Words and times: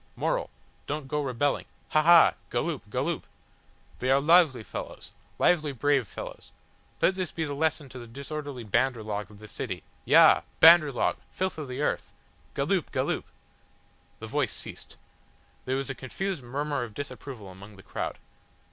Moral 0.15 0.49
don't 0.87 1.07
go 1.07 1.21
rebelling. 1.21 1.65
Haha! 1.89 2.31
Galloop, 2.49 2.89
Galloop! 2.89 3.25
They 3.99 4.09
are 4.09 4.19
lively 4.19 4.63
fellows. 4.63 5.11
Lively 5.37 5.73
brave 5.73 6.07
fellows. 6.07 6.51
Let 7.03 7.13
this 7.13 7.31
be 7.31 7.43
a 7.43 7.53
lesson 7.53 7.87
to 7.89 7.99
the 7.99 8.07
disorderly 8.07 8.63
banderlog 8.65 9.29
of 9.29 9.37
this 9.37 9.51
city. 9.51 9.83
Yah! 10.03 10.41
Banderlog! 10.59 11.17
Filth 11.29 11.59
of 11.59 11.67
the 11.67 11.81
earth! 11.81 12.11
Galloop, 12.55 12.89
Galloop!" 12.89 13.25
The 14.17 14.25
voice 14.25 14.53
ceased. 14.53 14.97
There 15.65 15.75
was 15.77 15.91
a 15.91 15.93
confused 15.93 16.43
murmur 16.43 16.81
of 16.81 16.95
disapproval 16.95 17.49
among 17.49 17.75
the 17.75 17.83
crowd. 17.83 18.17